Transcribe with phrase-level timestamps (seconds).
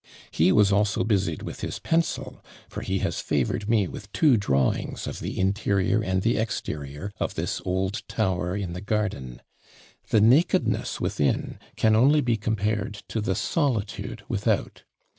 [0.31, 5.05] He was also busied with his pencil; for he has favoured me with two drawings
[5.05, 9.43] of the interior and the exterior of this old tower in the garden:
[10.09, 14.85] the nakedness within can only be compared to the solitude without.